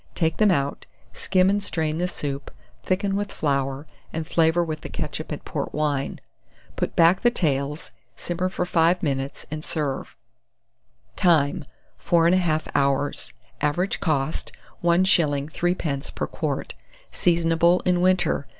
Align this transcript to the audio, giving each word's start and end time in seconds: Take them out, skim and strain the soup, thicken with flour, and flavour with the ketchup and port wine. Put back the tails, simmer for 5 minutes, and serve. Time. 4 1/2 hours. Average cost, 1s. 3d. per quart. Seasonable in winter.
Take 0.15 0.37
them 0.37 0.49
out, 0.49 0.87
skim 1.13 1.47
and 1.47 1.61
strain 1.61 1.99
the 1.99 2.07
soup, 2.07 2.49
thicken 2.81 3.15
with 3.15 3.31
flour, 3.31 3.85
and 4.11 4.25
flavour 4.25 4.63
with 4.63 4.81
the 4.81 4.89
ketchup 4.89 5.31
and 5.31 5.45
port 5.45 5.75
wine. 5.75 6.19
Put 6.75 6.95
back 6.95 7.21
the 7.21 7.29
tails, 7.29 7.91
simmer 8.15 8.49
for 8.49 8.65
5 8.65 9.03
minutes, 9.03 9.45
and 9.51 9.63
serve. 9.63 10.15
Time. 11.15 11.65
4 11.99 12.31
1/2 12.31 12.63
hours. 12.73 13.31
Average 13.61 13.99
cost, 13.99 14.51
1s. 14.83 15.49
3d. 15.51 16.15
per 16.15 16.25
quart. 16.25 16.73
Seasonable 17.11 17.81
in 17.85 18.01
winter. 18.01 18.47